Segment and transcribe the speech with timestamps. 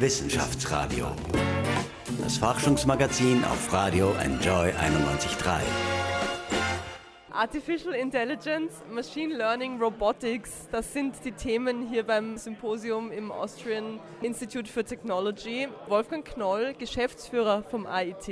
[0.00, 1.08] Wissenschaftsradio.
[2.22, 5.58] Das Forschungsmagazin auf Radio Enjoy 91.3.
[7.32, 14.70] Artificial Intelligence, Machine Learning, Robotics, das sind die Themen hier beim Symposium im Austrian Institute
[14.70, 15.66] for Technology.
[15.88, 18.28] Wolfgang Knoll, Geschäftsführer vom AIT.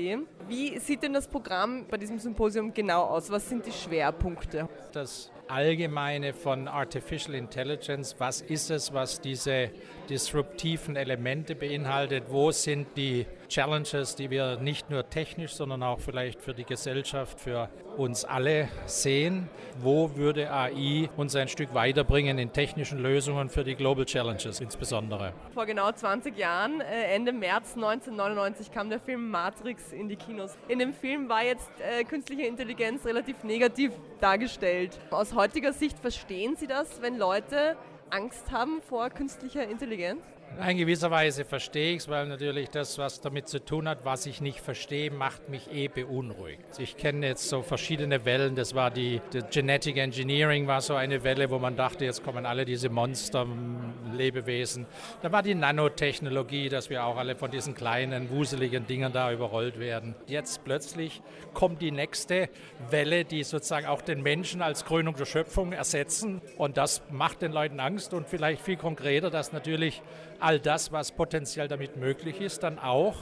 [0.47, 3.29] Wie sieht denn das Programm bei diesem Symposium genau aus?
[3.31, 4.69] Was sind die Schwerpunkte?
[4.93, 9.71] Das Allgemeine von Artificial Intelligence, was ist es, was diese
[10.09, 16.41] disruptiven Elemente beinhaltet, wo sind die Challenges, die wir nicht nur technisch, sondern auch vielleicht
[16.41, 22.53] für die Gesellschaft, für uns alle sehen, wo würde AI uns ein Stück weiterbringen in
[22.53, 25.33] technischen Lösungen für die Global Challenges insbesondere.
[25.55, 30.57] Vor genau 20 Jahren, äh, Ende März 1999, kam der Film Matrix in die Kinos.
[30.69, 34.99] In dem Film war jetzt äh, künstliche Intelligenz relativ negativ dargestellt.
[35.11, 37.77] Aus heutiger Sicht verstehen Sie das, wenn Leute
[38.11, 40.23] Angst haben vor künstlicher Intelligenz?
[40.69, 44.25] In gewisser Weise verstehe ich es, weil natürlich das, was damit zu tun hat, was
[44.25, 46.79] ich nicht verstehe, macht mich eh beunruhigt.
[46.79, 48.55] Ich kenne jetzt so verschiedene Wellen.
[48.55, 52.47] Das war die, die Genetic Engineering war so eine Welle, wo man dachte, jetzt kommen
[52.47, 54.87] alle diese Monster-Lebewesen.
[55.21, 59.79] Da war die Nanotechnologie, dass wir auch alle von diesen kleinen, wuseligen Dingen da überrollt
[59.79, 60.15] werden.
[60.27, 61.21] Jetzt plötzlich
[61.53, 62.49] kommt die nächste
[62.91, 66.41] Welle, die sozusagen auch den Menschen als Krönung der Schöpfung ersetzen.
[66.57, 70.03] Und das macht den Leuten Angst und vielleicht viel konkreter, dass natürlich
[70.41, 73.17] all das, was potenziell damit möglich ist, dann auch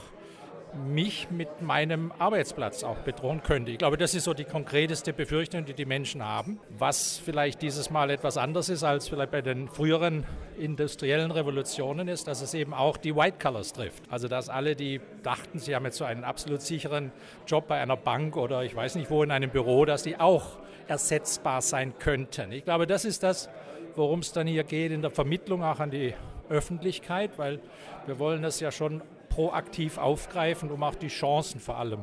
[0.75, 3.71] mich mit meinem Arbeitsplatz auch bedrohen könnte.
[3.71, 6.61] Ich glaube, das ist so die konkreteste Befürchtung, die die Menschen haben.
[6.77, 10.25] Was vielleicht dieses Mal etwas anders ist als vielleicht bei den früheren
[10.59, 14.03] industriellen Revolutionen ist, dass es eben auch die White Colors trifft.
[14.11, 17.13] Also dass alle, die dachten, sie haben jetzt so einen absolut sicheren
[17.47, 20.59] Job bei einer Bank oder ich weiß nicht wo in einem Büro, dass die auch
[20.89, 22.53] ersetzbar sein könnten.
[22.53, 23.49] Ich glaube, das ist das,
[23.95, 26.15] worum es dann hier geht in der Vermittlung auch an die
[26.49, 27.61] Öffentlichkeit, weil
[28.07, 32.01] wir wollen das ja schon proaktiv aufgreifen, um auch die Chancen vor allem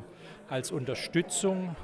[0.50, 1.76] als Unterstützung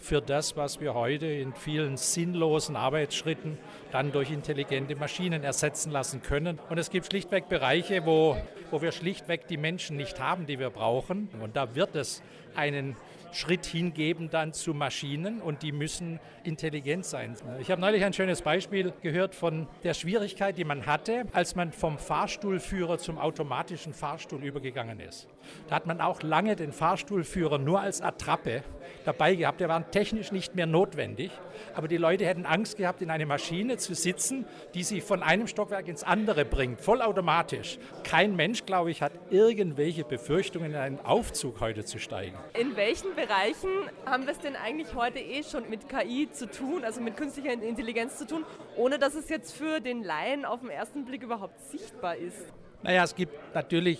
[0.00, 3.58] für das, was wir heute in vielen sinnlosen Arbeitsschritten
[3.90, 6.58] dann durch intelligente Maschinen ersetzen lassen können.
[6.68, 8.36] Und es gibt schlichtweg Bereiche, wo,
[8.70, 11.28] wo wir schlichtweg die Menschen nicht haben, die wir brauchen.
[11.40, 12.22] Und da wird es
[12.54, 12.96] einen
[13.32, 17.36] Schritt hingeben dann zu Maschinen und die müssen intelligent sein.
[17.60, 21.72] Ich habe neulich ein schönes Beispiel gehört von der Schwierigkeit, die man hatte, als man
[21.72, 25.28] vom Fahrstuhlführer zum automatischen Fahrstuhl übergegangen ist.
[25.68, 28.62] Da hat man auch lange den Fahrstuhlführer nur als Attrappe
[29.04, 29.60] dabei gehabt.
[29.60, 31.30] Der war technisch nicht mehr notwendig,
[31.74, 35.46] aber die Leute hätten Angst gehabt, in eine Maschine zu sitzen, die sie von einem
[35.46, 37.78] Stockwerk ins andere bringt, vollautomatisch.
[38.04, 42.36] Kein Mensch, glaube ich, hat irgendwelche Befürchtungen, in einen Aufzug heute zu steigen.
[42.58, 43.70] In welchen Bereichen
[44.06, 47.52] haben wir es denn eigentlich heute eh schon mit KI zu tun, also mit künstlicher
[47.52, 48.44] Intelligenz zu tun,
[48.76, 52.52] ohne dass es jetzt für den Laien auf den ersten Blick überhaupt sichtbar ist?
[52.82, 53.98] Naja, es gibt natürlich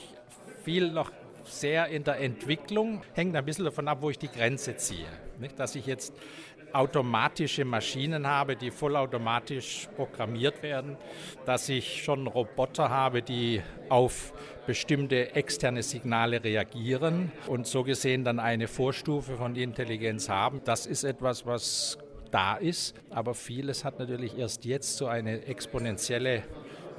[0.64, 1.10] viel noch
[1.44, 5.06] sehr in der Entwicklung, hängt ein bisschen davon ab, wo ich die Grenze ziehe.
[5.38, 6.12] Nicht, dass ich jetzt
[6.72, 10.96] automatische Maschinen habe, die vollautomatisch programmiert werden,
[11.44, 14.32] dass ich schon Roboter habe, die auf
[14.66, 20.60] bestimmte externe Signale reagieren und so gesehen dann eine Vorstufe von Intelligenz haben.
[20.64, 21.98] Das ist etwas, was
[22.30, 26.42] da ist, aber vieles hat natürlich erst jetzt so eine exponentielle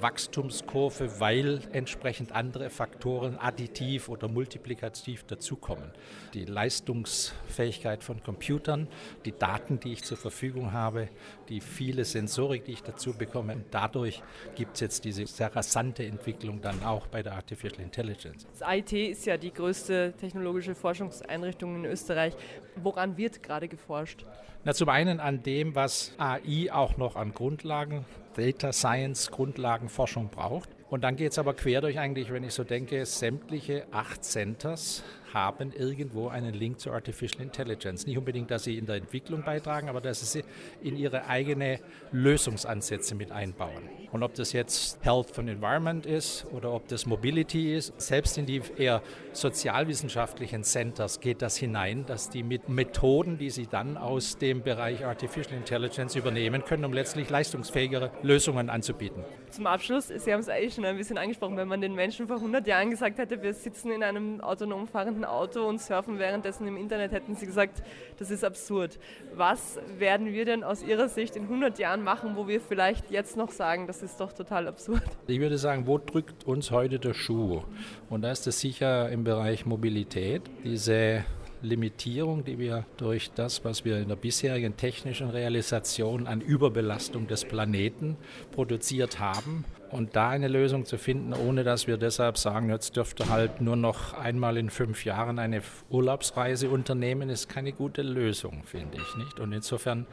[0.02, 5.92] Wachstumskurve, weil entsprechend andere Faktoren additiv oder multiplikativ dazukommen.
[6.34, 8.88] Die Leistungsfähigkeit von Computern,
[9.26, 11.09] die Daten, die ich zur Verfügung habe,
[11.50, 13.54] die viele Sensorik, die ich dazu bekomme.
[13.54, 14.22] Und dadurch
[14.56, 18.48] gibt es jetzt diese sehr rasante Entwicklung dann auch bei der Artificial Intelligence.
[18.58, 22.36] Das IT ist ja die größte technologische Forschungseinrichtung in Österreich.
[22.76, 24.26] Woran wird gerade geforscht?
[24.66, 28.06] Na, zum einen an dem, was AI auch noch an Grundlagen,
[28.40, 30.70] Data Science Grundlagenforschung braucht.
[30.90, 35.04] Und dann geht es aber quer durch eigentlich, wenn ich so denke, sämtliche acht Centers
[35.34, 38.06] haben irgendwo einen Link zu Artificial Intelligence.
[38.06, 40.44] Nicht unbedingt, dass sie in der Entwicklung beitragen, aber dass sie
[40.81, 41.79] in ihre eigene
[42.12, 43.90] Lösungsansätze mit einbauen.
[44.12, 48.46] Und ob das jetzt Health and Environment ist oder ob das Mobility ist, selbst in
[48.46, 49.02] die eher
[49.34, 55.05] sozialwissenschaftlichen Centers geht das hinein, dass die mit Methoden, die sie dann aus dem Bereich
[55.05, 59.23] Artificial Intelligence übernehmen können, um letztlich leistungsfähigere Lösungen anzubieten.
[59.52, 62.37] Zum Abschluss, Sie haben es eigentlich schon ein bisschen angesprochen, wenn man den Menschen vor
[62.37, 66.68] 100 Jahren gesagt hätte, wir sitzen in einem autonom fahrenden fahrenden Auto und surfen währenddessen
[66.68, 67.84] im Internet, hätten Sie gesagt,
[68.18, 69.00] das ist absurd.
[69.36, 73.38] Was werden wir denn aus Ihrer Sicht in 100 Jahren machen, wo wir vielleicht jetzt
[73.38, 75.02] noch sagen, das ist doch total absurd?
[75.28, 77.62] Ich würde sagen, wo drückt uns heute der Schuh?
[78.10, 80.44] Und da ist es sicher im Bereich Mobilität.
[80.64, 81.24] Diese
[81.61, 87.46] Limitierung, die wir durch das, was wir in der bisherigen technischen Realisation an Überbelastung des
[87.46, 88.17] Planeten
[88.52, 89.66] produziert haben.
[89.91, 93.76] Und da eine Lösung zu finden, ohne dass wir deshalb sagen, jetzt dürfte halt nur
[93.76, 99.17] noch einmal in fünf Jahren eine Urlaubsreise unternehmen, ist keine gute Lösung, finde ich.
[99.17, 99.40] Nicht?
[99.40, 100.06] Und insofern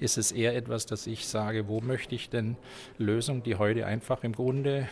[0.00, 2.56] ist es eher etwas, dass ich sage, wo möchte ich denn
[2.98, 4.88] Lösungen, die heute einfach im Grunde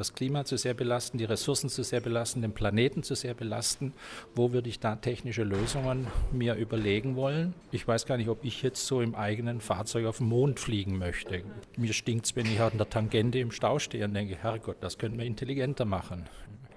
[0.00, 3.92] das Klima zu sehr belasten, die Ressourcen zu sehr belasten, den Planeten zu sehr belasten.
[4.34, 7.54] Wo würde ich da technische Lösungen mir überlegen wollen?
[7.70, 10.98] Ich weiß gar nicht, ob ich jetzt so im eigenen Fahrzeug auf den Mond fliegen
[10.98, 11.42] möchte.
[11.76, 14.96] Mir stinkt es, wenn ich an der Tangente im Stau stehe und denke, Herrgott, das
[14.96, 16.24] könnten wir intelligenter machen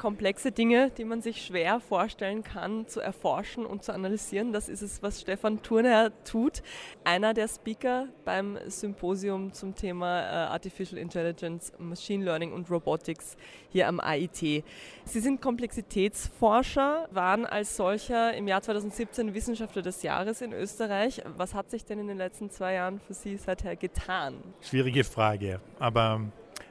[0.04, 4.52] komplexe Dinge, die man sich schwer vorstellen kann, zu erforschen und zu analysieren.
[4.52, 6.62] Das ist es, was Stefan Thurner tut.
[7.06, 13.38] Einer der Speaker beim Symposium zum Thema äh, Artificial Intelligence, Machine Learning und Robotics
[13.70, 14.40] hier am AIT.
[14.42, 14.64] Sie
[15.06, 21.22] sind Komplexitätsforscher, waren als solcher im Jahr 2017 Wissenschaftler des Jahres in Österreich.
[21.38, 24.36] Was hat sich denn in den letzten zwei Jahren für Sie seither getan?
[24.60, 26.20] Schwierige Frage, aber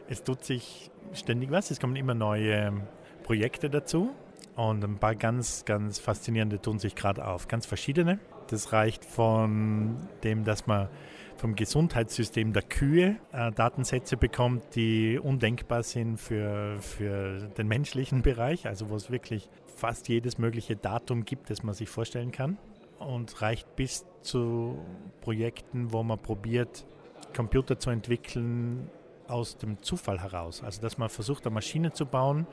[0.06, 1.70] es tut sich ständig was.
[1.70, 2.82] Es kommen immer neue
[3.22, 4.10] Projekte dazu
[4.56, 7.48] und ein paar ganz, ganz faszinierende tun sich gerade auf.
[7.48, 8.18] Ganz verschiedene.
[8.48, 10.88] Das reicht von dem, dass man
[11.36, 18.66] vom Gesundheitssystem der Kühe äh, Datensätze bekommt, die undenkbar sind für, für den menschlichen Bereich,
[18.66, 22.58] also wo es wirklich fast jedes mögliche Datum gibt, das man sich vorstellen kann.
[22.98, 24.78] Und reicht bis zu
[25.22, 26.86] Projekten, wo man probiert,
[27.34, 28.88] Computer zu entwickeln
[29.26, 30.62] aus dem Zufall heraus.
[30.62, 32.46] Also dass man versucht, eine Maschine zu bauen,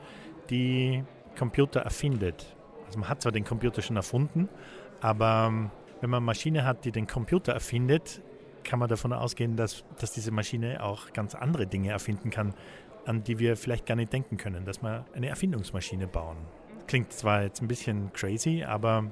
[0.50, 1.04] die
[1.38, 2.56] Computer erfindet.
[2.86, 4.48] Also man hat zwar den Computer schon erfunden,
[5.00, 5.70] aber ähm,
[6.00, 8.20] wenn man eine Maschine hat, die den Computer erfindet,
[8.64, 12.54] kann man davon ausgehen, dass, dass diese Maschine auch ganz andere Dinge erfinden kann,
[13.06, 16.36] an die wir vielleicht gar nicht denken können, dass wir eine Erfindungsmaschine bauen.
[16.86, 19.10] Klingt zwar jetzt ein bisschen crazy, aber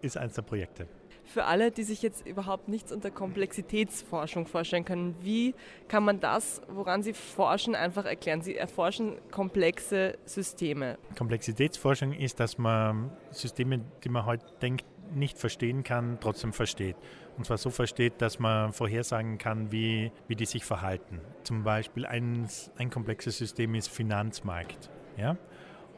[0.00, 0.88] ist eines der Projekte
[1.24, 5.54] für alle, die sich jetzt überhaupt nichts unter Komplexitätsforschung vorstellen können, wie
[5.88, 8.42] kann man das, woran Sie forschen, einfach erklären?
[8.42, 10.98] Sie erforschen komplexe Systeme.
[11.16, 14.84] Komplexitätsforschung ist, dass man Systeme, die man heute denkt,
[15.14, 16.96] nicht verstehen kann, trotzdem versteht.
[17.36, 21.20] Und zwar so versteht, dass man vorhersagen kann, wie, wie die sich verhalten.
[21.42, 24.90] Zum Beispiel ein, ein komplexes System ist Finanzmarkt.
[25.16, 25.36] Ja?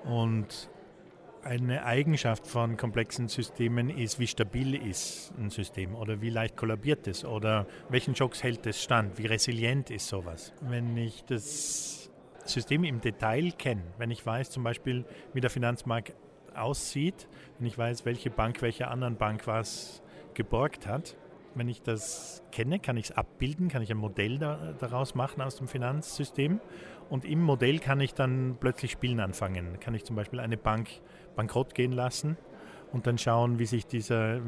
[0.05, 0.69] Und
[1.45, 7.07] eine Eigenschaft von komplexen Systemen ist, wie stabil ist ein System oder wie leicht kollabiert
[7.07, 10.53] es oder welchen Schocks hält es stand, wie resilient ist sowas.
[10.63, 12.11] Wenn ich das
[12.45, 16.15] System im Detail kenne, wenn ich weiß zum Beispiel, wie der Finanzmarkt
[16.55, 20.03] aussieht, wenn ich weiß, welche Bank welcher anderen Bank was
[20.35, 21.17] geborgt hat,
[21.55, 25.41] wenn ich das kenne, kann ich es abbilden, kann ich ein Modell da, daraus machen
[25.43, 26.61] aus dem Finanzsystem
[27.11, 29.79] und im Modell kann ich dann plötzlich spielen anfangen.
[29.81, 30.89] Kann ich zum Beispiel eine Bank
[31.37, 32.37] bankrott gehen lassen
[32.93, 34.41] und dann schauen, wie sich dieser,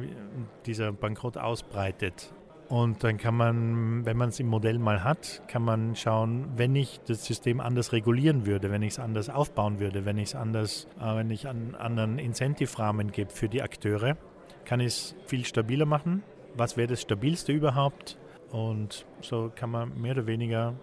[0.67, 2.32] dieser Bankrott ausbreitet.
[2.69, 6.75] Und dann kann man, wenn man es im Modell mal hat, kann man schauen, wenn
[6.75, 10.35] ich das System anders regulieren würde, wenn ich es anders aufbauen würde, wenn ich es
[10.35, 14.17] anders, äh, wenn ich einen anderen Incentive-Rahmen gebe für die Akteure,
[14.64, 16.25] kann ich es viel stabiler machen.
[16.56, 18.17] Was wäre das stabilste überhaupt?
[18.50, 20.75] Und so kann man mehr oder weniger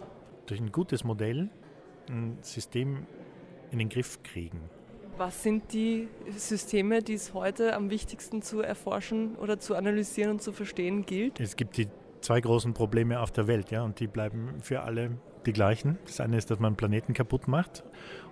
[0.46, 1.50] durch ein gutes Modell
[2.10, 3.08] ein System
[3.72, 4.60] in den Griff kriegen.
[5.18, 10.42] Was sind die Systeme, die es heute am wichtigsten zu erforschen oder zu analysieren und
[10.42, 11.40] zu verstehen gilt?
[11.40, 11.88] Es gibt die
[12.22, 15.12] zwei großen Probleme auf der Welt, ja, und die bleiben für alle
[15.46, 15.98] die gleichen.
[16.06, 17.84] Das eine ist, dass man Planeten kaputt macht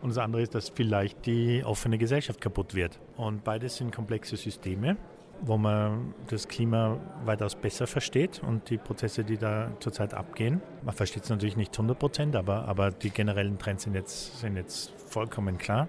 [0.01, 2.99] und das andere ist, dass vielleicht die offene Gesellschaft kaputt wird.
[3.15, 4.97] Und beides sind komplexe Systeme,
[5.41, 10.61] wo man das Klima weitaus besser versteht und die Prozesse, die da zurzeit abgehen.
[10.83, 14.55] Man versteht es natürlich nicht 100 Prozent, aber, aber die generellen Trends sind jetzt, sind
[14.55, 15.87] jetzt vollkommen klar.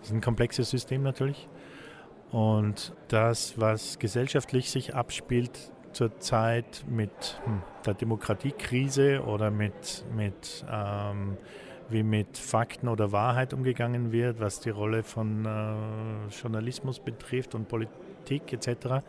[0.00, 1.48] Das ist ein komplexes System natürlich.
[2.30, 11.36] Und das, was gesellschaftlich sich abspielt zurzeit mit hm, der Demokratiekrise oder mit, mit ähm,
[11.90, 17.68] wie mit Fakten oder Wahrheit umgegangen wird, was die Rolle von äh, Journalismus betrifft und
[17.68, 17.94] Politik
[18.30, 19.02] etc.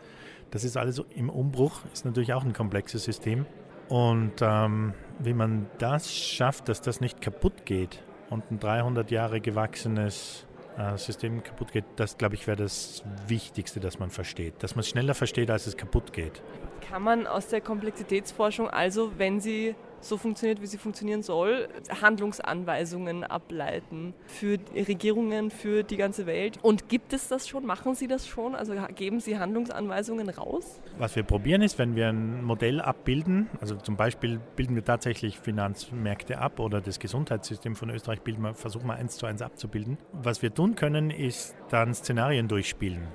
[0.50, 3.46] Das ist alles im Umbruch, ist natürlich auch ein komplexes System.
[3.88, 9.40] Und ähm, wie man das schafft, dass das nicht kaputt geht und ein 300 Jahre
[9.40, 10.46] gewachsenes
[10.78, 14.62] äh, System kaputt geht, das glaube ich wäre das Wichtigste, dass man versteht.
[14.62, 16.42] Dass man es schneller versteht, als es kaputt geht.
[16.88, 21.68] Kann man aus der Komplexitätsforschung also, wenn sie so funktioniert, wie sie funktionieren soll,
[22.00, 26.58] Handlungsanweisungen ableiten für Regierungen, für die ganze Welt.
[26.62, 27.66] Und gibt es das schon?
[27.66, 28.54] Machen Sie das schon?
[28.54, 30.80] Also geben Sie Handlungsanweisungen raus?
[30.98, 35.38] Was wir probieren ist, wenn wir ein Modell abbilden, also zum Beispiel bilden wir tatsächlich
[35.38, 39.98] Finanzmärkte ab oder das Gesundheitssystem von Österreich bilden wir, versuchen wir eins zu eins abzubilden.
[40.12, 43.08] Was wir tun können, ist dann Szenarien durchspielen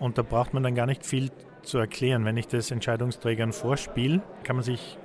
[0.00, 1.30] Und da braucht man dann gar nicht viel
[1.62, 2.24] zu erklären.
[2.24, 4.98] Wenn ich das Entscheidungsträgern vorspiele, kann man sich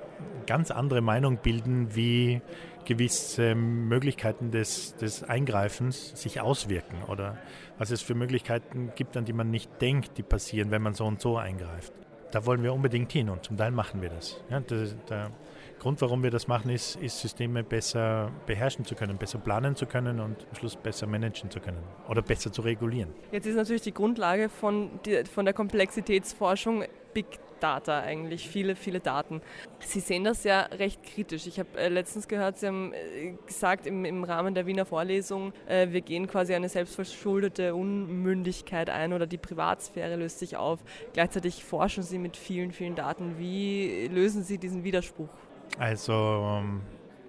[0.45, 2.41] ganz andere Meinung bilden, wie
[2.85, 7.37] gewisse Möglichkeiten des, des Eingreifens sich auswirken oder
[7.77, 11.05] was es für Möglichkeiten gibt, an die man nicht denkt, die passieren, wenn man so
[11.05, 11.91] und so eingreift.
[12.31, 14.41] Da wollen wir unbedingt hin und zum Teil machen wir das.
[14.49, 15.31] Ja, der, der
[15.79, 19.85] Grund, warum wir das machen, ist, ist, Systeme besser beherrschen zu können, besser planen zu
[19.85, 23.13] können und am Schluss besser managen zu können oder besser zu regulieren.
[23.31, 27.25] Jetzt ist natürlich die Grundlage von, die, von der Komplexitätsforschung Big
[27.59, 29.41] Data eigentlich, viele, viele Daten.
[29.79, 31.47] Sie sehen das ja recht kritisch.
[31.47, 35.53] Ich habe äh, letztens gehört, Sie haben äh, gesagt im, im, Rahmen der Wiener Vorlesung,
[35.67, 40.79] äh, wir gehen quasi eine selbstverschuldete Unmündigkeit ein oder die Privatsphäre löst sich auf.
[41.13, 43.37] Gleichzeitig forschen Sie mit vielen, vielen Daten.
[43.37, 45.29] Wie lösen Sie diesen Widerspruch?
[45.77, 46.81] Also ähm,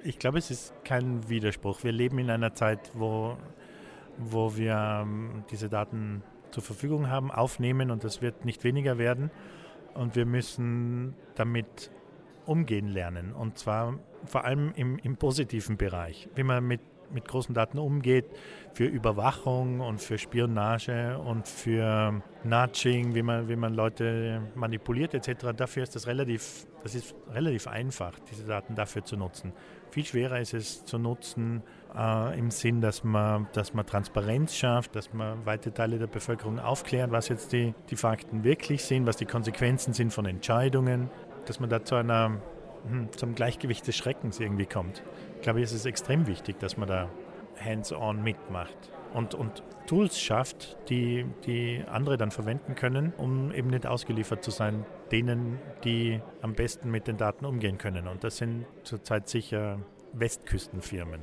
[0.03, 1.85] ich glaube, es ist kein Widerspruch.
[1.85, 3.37] Wir leben in einer Zeit, wo,
[4.17, 9.31] wo wir ähm, diese Daten zur Verfügung haben, aufnehmen und das wird nicht weniger werden
[9.99, 11.91] und wir müssen damit
[12.47, 13.33] umgehen lernen.
[13.33, 16.81] Und zwar vor allem im, im positiven Bereich, wie man mit,
[17.13, 18.27] mit großen Daten umgeht,
[18.75, 25.49] für Überwachung und für Spionage und für Nudging, wie man, wie man Leute manipuliert etc.
[25.57, 29.53] Dafür ist das relativ, das ist relativ einfach, diese Daten dafür zu nutzen.
[29.91, 31.63] Viel schwerer ist es zu nutzen
[31.97, 36.59] äh, im Sinn, dass man, dass man Transparenz schafft, dass man weite Teile der Bevölkerung
[36.59, 41.11] aufklärt, was jetzt die, die Fakten wirklich sind, was die Konsequenzen sind von Entscheidungen,
[41.47, 42.41] dass man da zu einer,
[43.17, 45.03] zum Gleichgewicht des Schreckens irgendwie kommt.
[45.37, 47.09] Ich glaube, es ist extrem wichtig, dass man da
[47.63, 53.87] hands-on mitmacht und, und Tools schafft, die, die andere dann verwenden können, um eben nicht
[53.87, 58.07] ausgeliefert zu sein, denen, die am besten mit den Daten umgehen können.
[58.07, 59.79] Und das sind zurzeit sicher
[60.13, 61.21] Westküstenfirmen.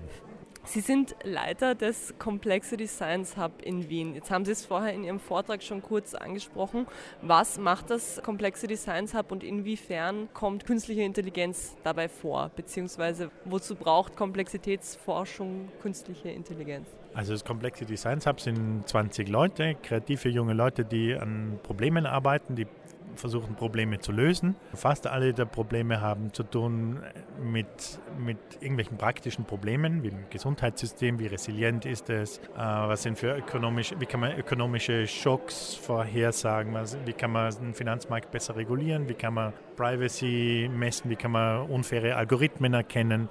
[0.65, 4.15] Sie sind Leiter des Complexity Science Hub in Wien.
[4.15, 6.87] Jetzt haben Sie es vorher in Ihrem Vortrag schon kurz angesprochen.
[7.21, 12.51] Was macht das Complexity Science Hub und inwiefern kommt künstliche Intelligenz dabei vor?
[12.55, 16.87] Beziehungsweise wozu braucht Komplexitätsforschung künstliche Intelligenz?
[17.13, 22.55] Also das Complexity Science Hub sind 20 Leute, kreative junge Leute, die an Problemen arbeiten,
[22.55, 22.67] die
[23.15, 24.55] versuchen Probleme zu lösen.
[24.73, 27.01] Fast alle der Probleme haben zu tun
[27.41, 33.17] mit, mit irgendwelchen praktischen Problemen, wie im Gesundheitssystem, wie resilient ist es, äh, was sind
[33.17, 38.55] für ökonomische, wie kann man ökonomische Schocks vorhersagen, was, wie kann man den Finanzmarkt besser
[38.55, 43.29] regulieren, wie kann man Privacy messen, wie kann man unfaire Algorithmen erkennen.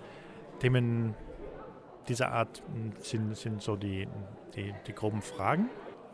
[0.61, 1.15] Themen
[2.09, 2.63] dieser Art
[2.99, 4.07] sind, sind so die,
[4.55, 5.71] die, die groben Fragen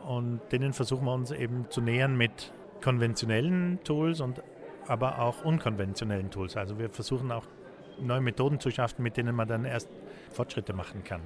[0.06, 4.42] und denen versuchen wir uns eben zu nähern mit konventionellen Tools und
[4.86, 6.56] aber auch unkonventionellen Tools.
[6.56, 7.46] Also wir versuchen auch
[8.00, 9.88] neue Methoden zu schaffen, mit denen man dann erst
[10.30, 11.20] Fortschritte machen kann.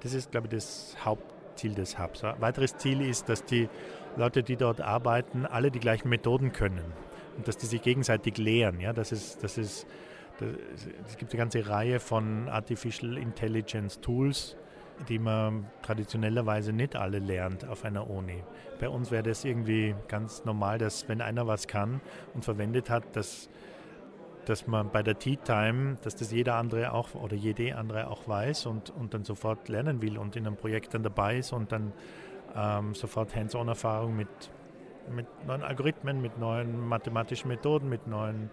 [0.00, 2.24] Das ist, glaube ich, das Hauptziel des Hubs.
[2.24, 3.68] Ein weiteres Ziel ist, dass die
[4.16, 6.92] Leute, die dort arbeiten, alle die gleichen Methoden können
[7.36, 8.80] und dass die sich gegenseitig lehren.
[8.80, 9.86] Ja, das ist, das ist,
[10.38, 10.48] das,
[11.06, 14.56] es gibt eine ganze Reihe von Artificial Intelligence Tools,
[15.08, 18.42] die man traditionellerweise nicht alle lernt auf einer Uni.
[18.80, 22.00] Bei uns wäre das irgendwie ganz normal, dass wenn einer was kann
[22.34, 23.48] und verwendet hat, dass,
[24.44, 28.26] dass man bei der Tea Time, dass das jeder andere auch oder jede andere auch
[28.28, 31.72] weiß und, und dann sofort lernen will und in einem Projekt dann dabei ist und
[31.72, 31.92] dann
[32.56, 34.28] ähm, sofort Hands-on-Erfahrung mit,
[35.10, 38.50] mit neuen Algorithmen, mit neuen mathematischen Methoden, mit neuen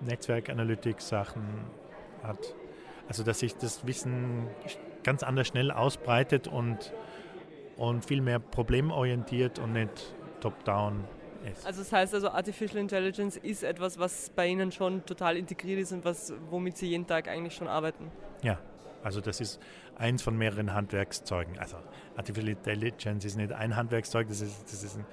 [0.00, 1.42] Netzwerk-Analytics-Sachen
[2.22, 2.54] hat.
[3.08, 4.48] Also dass sich das Wissen
[5.04, 6.92] ganz anders schnell ausbreitet und,
[7.76, 11.04] und viel mehr problemorientiert und nicht top-down
[11.50, 11.66] ist.
[11.66, 15.92] Also das heißt also, Artificial Intelligence ist etwas, was bei Ihnen schon total integriert ist
[15.92, 18.10] und was, womit Sie jeden Tag eigentlich schon arbeiten.
[18.42, 18.58] Ja,
[19.02, 19.60] also das ist
[19.96, 21.58] eins von mehreren Handwerkszeugen.
[21.58, 21.76] Also
[22.16, 25.06] Artificial Intelligence ist nicht ein Handwerkszeug, das ist, das ist ein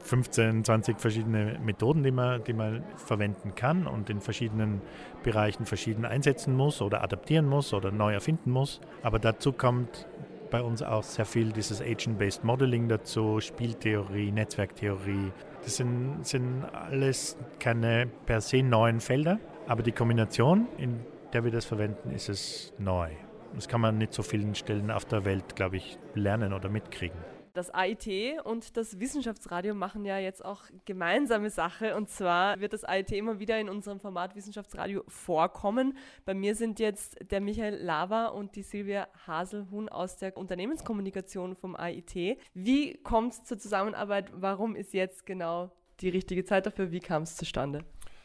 [0.00, 4.80] 15, 20 verschiedene Methoden, die man, die man verwenden kann und in verschiedenen
[5.22, 8.80] Bereichen verschieden einsetzen muss oder adaptieren muss oder neu erfinden muss.
[9.02, 10.06] Aber dazu kommt
[10.50, 15.32] bei uns auch sehr viel dieses Agent-Based Modeling dazu, Spieltheorie, Netzwerktheorie.
[15.64, 21.00] Das sind, sind alles keine per se neuen Felder, aber die Kombination, in
[21.32, 23.08] der wir das verwenden, ist es neu.
[23.54, 27.18] Das kann man nicht so vielen Stellen auf der Welt, glaube ich, lernen oder mitkriegen.
[27.54, 28.08] Das AIT
[28.44, 31.96] und das Wissenschaftsradio machen ja jetzt auch gemeinsame Sache.
[31.96, 35.98] Und zwar wird das AIT immer wieder in unserem Format Wissenschaftsradio vorkommen.
[36.24, 41.76] Bei mir sind jetzt der Michael Lava und die Silvia Haselhuhn aus der Unternehmenskommunikation vom
[41.76, 42.38] AIT.
[42.54, 44.30] Wie kommt es zur Zusammenarbeit?
[44.32, 46.90] Warum ist jetzt genau die richtige Zeit dafür?
[46.90, 47.84] Wie kam es zustande?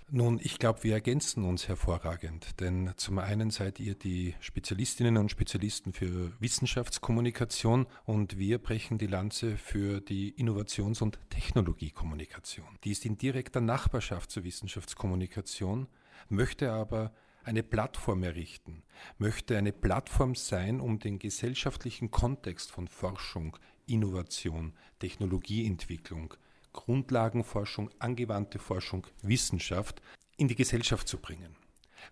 [0.10, 5.32] Nun, ich glaube, wir ergänzen uns hervorragend, denn zum einen seid ihr die Spezialistinnen und
[5.32, 12.80] Spezialisten für Wissenschaftskommunikation und wir brechen die Lanze für die Innovations- und Technologiekommunikation.
[12.86, 15.88] Die ist in direkter Nachbarschaft zur Wissenschaftskommunikation,
[16.30, 17.12] möchte aber
[17.44, 18.84] eine Plattform errichten,
[19.18, 26.34] möchte eine Plattform sein, um den gesellschaftlichen Kontext von Forschung, Innovation, Technologieentwicklung,
[26.78, 30.00] Grundlagenforschung, angewandte Forschung, Wissenschaft
[30.38, 31.56] in die Gesellschaft zu bringen,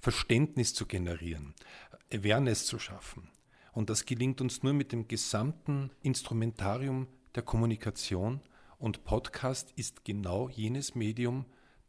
[0.02, 1.54] Verständnis zu generieren,
[2.12, 3.30] Awareness zu schaffen.
[3.74, 8.42] Und das gelingt uns nur mit dem gesamten Instrumentarium der Kommunikation.
[8.80, 11.46] Und Podcast ist genau jenes Medium,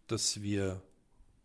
[0.06, 0.82] das wir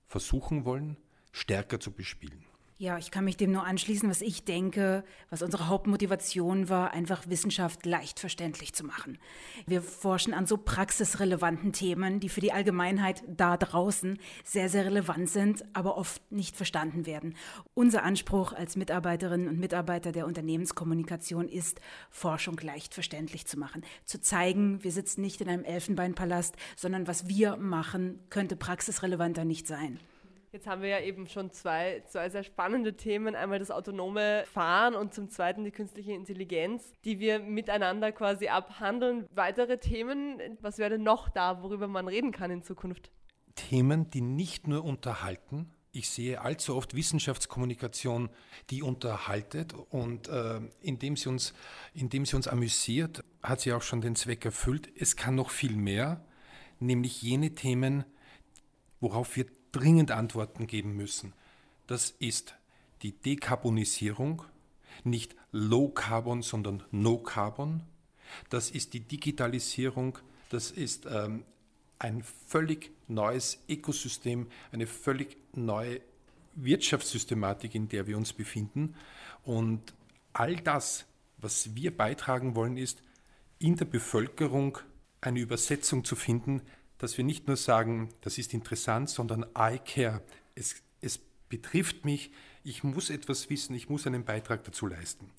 [0.08, 0.98] versuchen wollen,
[1.32, 2.44] stärker zu bespielen.
[2.82, 7.30] Ja, ich kann mich dem nur anschließen, was ich denke, was unsere Hauptmotivation war, einfach
[7.30, 9.20] Wissenschaft leicht verständlich zu machen.
[9.68, 15.30] Wir forschen an so praxisrelevanten Themen, die für die Allgemeinheit da draußen sehr, sehr relevant
[15.30, 17.36] sind, aber oft nicht verstanden werden.
[17.76, 23.84] Unser Anspruch als Mitarbeiterinnen und Mitarbeiter der Unternehmenskommunikation ist, Forschung leicht verständlich zu machen.
[24.06, 29.68] Zu zeigen, wir sitzen nicht in einem Elfenbeinpalast, sondern was wir machen, könnte praxisrelevanter nicht
[29.68, 30.00] sein.
[30.54, 33.36] Jetzt haben wir ja eben schon zwei, zwei sehr spannende Themen.
[33.36, 39.28] Einmal das autonome Fahren und zum Zweiten die künstliche Intelligenz, die wir miteinander quasi abhandeln.
[39.34, 43.12] Weitere Themen, was wäre denn noch da, worüber man reden kann in Zukunft?
[43.56, 45.72] Themen, die nicht nur unterhalten.
[45.94, 48.30] Ich sehe allzu oft Wissenschaftskommunikation,
[48.70, 51.54] die unterhaltet und äh, indem, sie uns,
[51.94, 54.92] indem sie uns amüsiert, hat sie auch schon den Zweck erfüllt.
[55.00, 56.26] Es kann noch viel mehr,
[56.80, 58.04] nämlich jene Themen,
[59.00, 61.34] worauf wir dringend Antworten geben müssen.
[61.88, 62.56] Das ist
[63.02, 64.44] die Dekarbonisierung,
[65.04, 67.82] nicht Low Carbon, sondern No Carbon.
[68.50, 70.18] Das ist die Digitalisierung,
[70.50, 71.44] das ist ähm,
[72.00, 76.02] ein völlig neues Ökosystem, eine völlig neue
[76.56, 78.96] Wirtschaftssystematik, in der wir uns befinden.
[79.44, 79.94] Und
[80.34, 81.06] all das,
[81.38, 83.02] was wir beitragen wollen, ist,
[83.60, 84.80] in der Bevölkerung
[85.22, 86.62] eine Übersetzung zu finden,
[87.02, 90.22] dass wir nicht nur sagen, das ist interessant, sondern I care.
[90.54, 92.32] Es, es betrifft mich,
[92.64, 95.32] ich muss etwas wissen, ich muss einen Beitrag dazu leisten.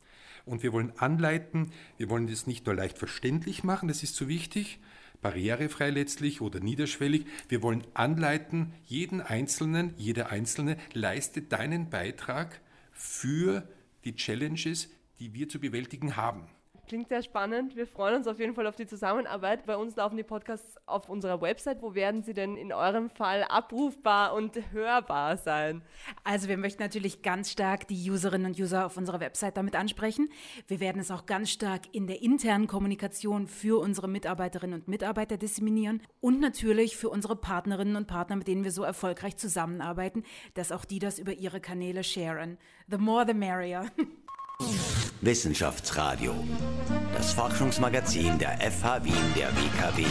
[0.44, 4.26] Und wir wollen anleiten, wir wollen das nicht nur leicht verständlich machen, das ist so
[4.26, 4.80] wichtig,
[5.20, 7.26] barrierefrei letztlich oder niederschwellig.
[7.48, 12.60] Wir wollen anleiten, jeden Einzelnen, jede Einzelne leiste deinen Beitrag
[12.90, 13.68] für
[14.04, 14.88] die Challenges,
[15.20, 16.48] die wir zu bewältigen haben.
[16.88, 17.76] Klingt sehr spannend.
[17.76, 19.66] Wir freuen uns auf jeden Fall auf die Zusammenarbeit.
[19.66, 21.80] Bei uns laufen die Podcasts auf unserer Website.
[21.80, 25.82] Wo werden sie denn in eurem Fall abrufbar und hörbar sein?
[26.24, 30.28] Also wir möchten natürlich ganz stark die Userinnen und User auf unserer Website damit ansprechen.
[30.66, 35.36] Wir werden es auch ganz stark in der internen Kommunikation für unsere Mitarbeiterinnen und Mitarbeiter
[35.36, 40.72] disseminieren und natürlich für unsere Partnerinnen und Partner, mit denen wir so erfolgreich zusammenarbeiten, dass
[40.72, 42.58] auch die das über ihre Kanäle sharen.
[42.88, 43.86] The more the merrier.
[45.20, 46.34] Wissenschaftsradio,
[47.16, 50.04] das Forschungsmagazin der FH Wien der WKW.